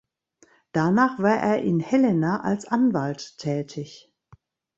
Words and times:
Danach 0.71 1.19
war 1.19 1.35
er 1.37 1.61
in 1.61 1.79
Helena 1.79 2.41
als 2.43 2.65
Anwalt 2.67 3.37
tätig. 3.37 4.11